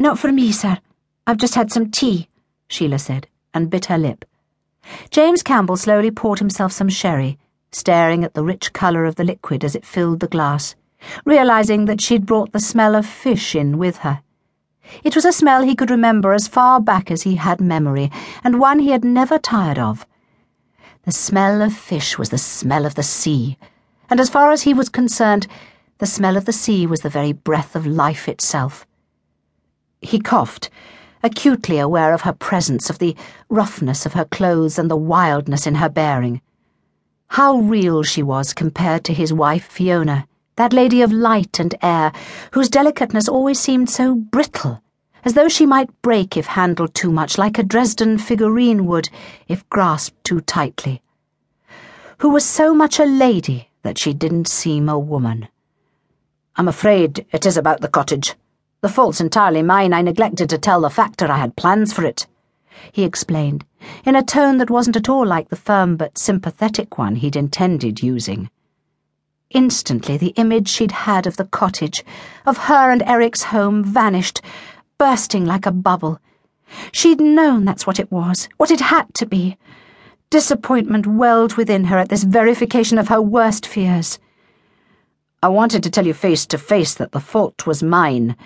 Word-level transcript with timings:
Not 0.00 0.18
for 0.18 0.32
me, 0.32 0.50
sir. 0.50 0.78
I've 1.26 1.36
just 1.36 1.54
had 1.54 1.70
some 1.70 1.90
tea, 1.90 2.26
Sheila 2.68 2.98
said, 2.98 3.26
and 3.52 3.68
bit 3.68 3.84
her 3.84 3.98
lip. 3.98 4.24
James 5.10 5.42
Campbell 5.42 5.76
slowly 5.76 6.10
poured 6.10 6.38
himself 6.38 6.72
some 6.72 6.88
sherry, 6.88 7.38
staring 7.70 8.24
at 8.24 8.32
the 8.32 8.42
rich 8.42 8.72
colour 8.72 9.04
of 9.04 9.16
the 9.16 9.24
liquid 9.24 9.62
as 9.62 9.74
it 9.74 9.84
filled 9.84 10.20
the 10.20 10.26
glass, 10.26 10.74
realizing 11.26 11.84
that 11.84 12.00
she'd 12.00 12.24
brought 12.24 12.52
the 12.52 12.60
smell 12.60 12.94
of 12.94 13.04
fish 13.04 13.54
in 13.54 13.76
with 13.76 13.98
her. 13.98 14.22
It 15.04 15.14
was 15.14 15.26
a 15.26 15.32
smell 15.32 15.64
he 15.64 15.76
could 15.76 15.90
remember 15.90 16.32
as 16.32 16.48
far 16.48 16.80
back 16.80 17.10
as 17.10 17.22
he 17.22 17.34
had 17.34 17.60
memory, 17.60 18.10
and 18.42 18.58
one 18.58 18.78
he 18.78 18.92
had 18.92 19.04
never 19.04 19.38
tired 19.38 19.78
of. 19.78 20.06
The 21.02 21.12
smell 21.12 21.60
of 21.60 21.74
fish 21.74 22.16
was 22.16 22.30
the 22.30 22.38
smell 22.38 22.86
of 22.86 22.94
the 22.94 23.02
sea, 23.02 23.58
and 24.08 24.18
as 24.18 24.30
far 24.30 24.50
as 24.50 24.62
he 24.62 24.72
was 24.72 24.88
concerned, 24.88 25.46
the 25.98 26.06
smell 26.06 26.38
of 26.38 26.46
the 26.46 26.54
sea 26.54 26.86
was 26.86 27.02
the 27.02 27.10
very 27.10 27.34
breath 27.34 27.76
of 27.76 27.86
life 27.86 28.30
itself. 28.30 28.86
He 30.00 30.18
coughed, 30.18 30.70
acutely 31.22 31.78
aware 31.78 32.14
of 32.14 32.22
her 32.22 32.32
presence, 32.32 32.90
of 32.90 32.98
the 32.98 33.16
roughness 33.48 34.06
of 34.06 34.14
her 34.14 34.24
clothes 34.24 34.78
and 34.78 34.90
the 34.90 34.96
wildness 34.96 35.66
in 35.66 35.76
her 35.76 35.88
bearing. 35.88 36.40
How 37.28 37.56
real 37.56 38.02
she 38.02 38.22
was 38.22 38.52
compared 38.52 39.04
to 39.04 39.14
his 39.14 39.32
wife 39.32 39.64
Fiona 39.64 40.26
that 40.60 40.72
lady 40.74 41.00
of 41.00 41.10
light 41.10 41.58
and 41.58 41.74
air, 41.80 42.12
whose 42.52 42.68
delicateness 42.68 43.28
always 43.28 43.58
seemed 43.58 43.88
so 43.88 44.14
brittle, 44.14 44.82
as 45.24 45.32
though 45.32 45.48
she 45.48 45.64
might 45.64 46.02
break 46.02 46.36
if 46.36 46.44
handled 46.44 46.94
too 46.94 47.10
much, 47.10 47.38
like 47.38 47.58
a 47.58 47.62
Dresden 47.62 48.18
figurine 48.18 48.84
would 48.84 49.08
if 49.48 49.66
grasped 49.70 50.22
too 50.22 50.42
tightly. 50.42 51.00
Who 52.18 52.28
was 52.28 52.44
so 52.44 52.74
much 52.74 52.98
a 52.98 53.06
lady 53.06 53.70
that 53.80 53.96
she 53.96 54.12
didn't 54.12 54.48
seem 54.48 54.90
a 54.90 54.98
woman. 54.98 55.48
I'm 56.56 56.68
afraid 56.68 57.24
it 57.32 57.46
is 57.46 57.56
about 57.56 57.80
the 57.80 57.88
cottage. 57.88 58.34
The 58.82 58.88
fault's 58.88 59.20
entirely 59.20 59.62
mine. 59.62 59.92
I 59.92 60.00
neglected 60.00 60.48
to 60.48 60.58
tell 60.58 60.80
the 60.80 60.90
factor 60.90 61.30
I 61.30 61.36
had 61.36 61.56
plans 61.56 61.92
for 61.92 62.04
it, 62.04 62.26
he 62.92 63.04
explained, 63.04 63.66
in 64.06 64.16
a 64.16 64.22
tone 64.22 64.56
that 64.56 64.70
wasn't 64.70 64.96
at 64.96 65.08
all 65.08 65.26
like 65.26 65.50
the 65.50 65.56
firm 65.56 65.96
but 65.96 66.16
sympathetic 66.16 66.96
one 66.96 67.16
he'd 67.16 67.36
intended 67.36 68.02
using. 68.02 68.48
Instantly, 69.50 70.16
the 70.16 70.32
image 70.36 70.68
she'd 70.68 70.92
had 70.92 71.26
of 71.26 71.36
the 71.36 71.44
cottage, 71.44 72.04
of 72.46 72.56
her 72.56 72.90
and 72.90 73.02
Eric's 73.02 73.42
home, 73.42 73.84
vanished, 73.84 74.40
bursting 74.96 75.44
like 75.44 75.66
a 75.66 75.72
bubble. 75.72 76.18
She'd 76.92 77.20
known 77.20 77.66
that's 77.66 77.86
what 77.86 78.00
it 78.00 78.10
was, 78.10 78.48
what 78.56 78.70
it 78.70 78.80
had 78.80 79.12
to 79.14 79.26
be. 79.26 79.58
Disappointment 80.30 81.06
welled 81.06 81.54
within 81.54 81.84
her 81.84 81.98
at 81.98 82.08
this 82.08 82.22
verification 82.22 82.96
of 82.96 83.08
her 83.08 83.20
worst 83.20 83.66
fears. 83.66 84.18
I 85.42 85.48
wanted 85.48 85.82
to 85.84 85.90
tell 85.90 86.06
you 86.06 86.12
face 86.12 86.44
to 86.46 86.58
face 86.58 86.92
that 86.94 87.12
the 87.12 87.20
fault 87.20 87.66
was 87.66 87.82
mine, 87.82 88.36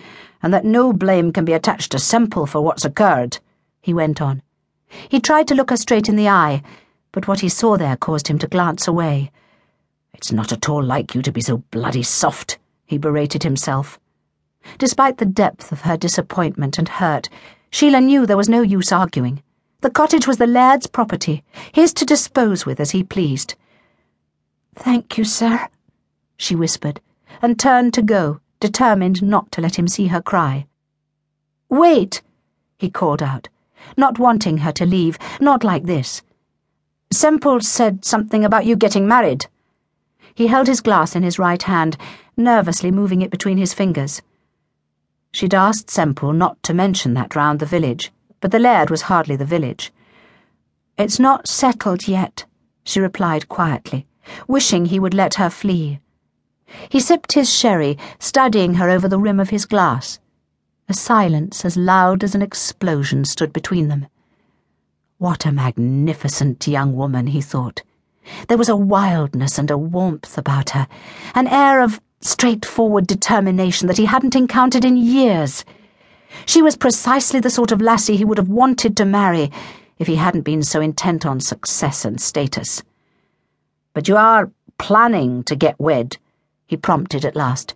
and 0.41 0.55
that 0.55 0.65
no 0.65 0.93
blame 0.93 1.33
can 1.33 1.45
be 1.45 1.53
attached 1.53 1.91
to 1.91 1.99
Semple 1.99 2.47
for 2.47 2.61
what's 2.61 2.85
occurred, 2.85 3.39
he 3.81 3.93
went 3.93 4.23
on. 4.23 4.43
He 5.09 5.19
tried 5.19 5.49
to 5.49 5.57
look 5.57 5.71
her 5.71 5.77
straight 5.77 6.09
in 6.09 6.15
the 6.15 6.29
eye, 6.29 6.63
but 7.11 7.27
what 7.27 7.41
he 7.41 7.49
saw 7.49 7.77
there 7.77 7.97
caused 7.97 8.29
him 8.29 8.39
to 8.39 8.47
glance 8.47 8.87
away. 8.87 9.33
It's 10.13 10.31
not 10.31 10.53
at 10.53 10.69
all 10.69 10.85
like 10.85 11.17
you 11.17 11.23
to 11.23 11.33
be 11.33 11.41
so 11.41 11.59
bloody 11.73 12.05
soft, 12.05 12.59
he 12.87 12.97
berated 12.97 13.43
himself. 13.43 13.99
Despite 14.79 15.19
the 15.19 15.27
depth 15.27 15.73
of 15.73 15.81
her 15.81 15.97
disappointment 15.97 16.79
and 16.79 16.89
hurt, 16.89 17.29
Sheila 17.71 18.01
knew 18.01 18.25
there 18.25 18.37
was 18.37 18.49
no 18.49 18.63
use 18.63 18.93
arguing. 18.93 19.43
The 19.81 19.91
cottage 19.91 20.29
was 20.29 20.37
the 20.37 20.47
laird's 20.47 20.87
property, 20.87 21.43
his 21.73 21.93
to 21.95 22.05
dispose 22.05 22.65
with 22.65 22.79
as 22.79 22.93
he 22.93 23.03
pleased. 23.03 23.57
Thank 24.77 25.19
you, 25.19 25.25
sir, 25.25 25.69
she 26.37 26.55
whispered, 26.55 27.01
and 27.41 27.59
turned 27.59 27.95
to 27.95 28.03
go, 28.03 28.41
determined 28.61 29.23
not 29.23 29.51
to 29.53 29.61
let 29.61 29.79
him 29.79 29.89
see 29.89 30.07
her 30.09 30.23
cry. 30.23 30.67
Wait, 31.69 32.23
he 32.79 32.91
called 32.91 33.23
out, 33.23 33.49
not 33.97 34.19
wanting 34.19 34.59
her 34.59 34.73
to 34.73 34.87
leave, 34.87 35.19
not 35.41 35.65
like 35.65 35.85
this. 35.85 36.23
Semple 37.13 37.61
said 37.61 38.05
something 38.05 38.45
about 38.45 38.67
you 38.67 38.77
getting 38.77 39.07
married. 39.07 39.47
He 40.35 40.49
held 40.49 40.67
his 40.67 40.81
glass 40.81 41.15
in 41.15 41.23
his 41.23 41.39
right 41.39 41.63
hand, 41.63 41.97
nervously 42.37 42.91
moving 42.91 43.23
it 43.23 43.31
between 43.31 43.59
his 43.59 43.73
fingers. 43.73 44.21
She'd 45.33 45.55
asked 45.55 45.91
Semple 45.91 46.33
not 46.33 46.63
to 46.65 46.75
mention 46.75 47.15
that 47.15 47.37
round 47.37 47.61
the 47.61 47.67
village, 47.67 48.13
but 48.41 48.51
the 48.51 48.59
laird 48.59 48.91
was 48.91 49.03
hardly 49.03 49.37
the 49.37 49.45
village. 49.45 49.93
It's 50.99 51.19
not 51.19 51.49
settled 51.49 52.07
yet, 52.07 52.45
she 52.85 53.01
replied 53.01 53.49
quietly, 53.49 54.07
wishing 54.47 54.87
he 54.87 55.01
would 55.01 55.15
let 55.15 55.35
her 55.35 55.51
flee. 55.51 56.01
He 56.89 57.01
sipped 57.01 57.33
his 57.33 57.53
sherry, 57.53 57.99
studying 58.19 58.75
her 58.75 58.89
over 58.89 59.09
the 59.09 59.19
rim 59.19 59.41
of 59.41 59.51
his 59.51 59.67
glass. 59.67 60.19
A 60.89 60.95
silence 60.95 61.65
as 61.65 61.77
loud 61.77 62.23
as 62.23 62.35
an 62.35 62.43
explosion 62.43 63.25
stood 63.25 63.53
between 63.53 63.89
them. 63.89 64.07
What 65.19 65.47
a 65.47 65.53
magnificent 65.53 66.67
young 66.67 66.95
woman, 66.95 67.29
he 67.29 67.41
thought. 67.41 67.83
There 68.49 68.59
was 68.59 68.69
a 68.69 68.77
wildness 68.77 69.59
and 69.59 69.71
a 69.71 69.79
warmth 69.79 70.37
about 70.39 70.71
her, 70.71 70.89
an 71.35 71.47
air 71.47 71.81
of 71.81 72.01
straightforward 72.21 73.07
determination 73.07 73.87
that 73.89 73.99
he 73.99 74.07
hadn't 74.07 74.35
encountered 74.35 74.85
in 74.85 74.97
years. 74.97 75.65
She 76.47 76.63
was 76.63 76.77
precisely 76.77 77.41
the 77.41 77.51
sort 77.51 77.71
of 77.71 77.81
lassie 77.81 78.17
he 78.17 78.25
would 78.25 78.39
have 78.39 78.49
wanted 78.49 78.97
to 78.97 79.05
marry 79.05 79.51
if 79.99 80.07
he 80.07 80.17
hadn't 80.17 80.43
been 80.43 80.63
so 80.63 80.81
intent 80.81 81.25
on 81.25 81.41
success 81.41 82.05
and 82.05 82.21
status. 82.21 82.83
But 83.93 84.09
you 84.09 84.17
are 84.17 84.51
planning 84.79 85.45
to 85.45 85.55
get 85.55 85.79
wed, 85.79 86.17
he 86.75 86.79
prompted 86.79 87.25
at 87.25 87.37
last. 87.37 87.75